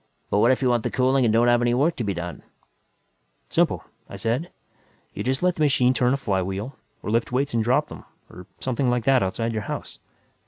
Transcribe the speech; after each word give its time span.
"But 0.31 0.39
what 0.39 0.49
if 0.49 0.63
you 0.63 0.69
want 0.69 0.81
the 0.81 0.89
cooling 0.89 1.25
and 1.25 1.31
don't 1.31 1.47
have 1.47 1.61
any 1.61 1.75
work 1.75 1.95
to 1.97 2.03
be 2.03 2.15
done?" 2.15 2.41
"Simple," 3.49 3.83
I 4.09 4.15
said. 4.15 4.49
"You 5.13 5.23
just 5.23 5.43
let 5.43 5.53
the 5.57 5.61
machine 5.61 5.93
turn 5.93 6.11
a 6.15 6.17
flywheel 6.17 6.73
or 7.03 7.11
lift 7.11 7.31
weights 7.31 7.53
and 7.53 7.63
drop 7.63 7.89
them, 7.89 8.05
or 8.27 8.47
something 8.59 8.89
like 8.89 9.03
that, 9.03 9.21
outside 9.21 9.53
your 9.53 9.61
house. 9.61 9.99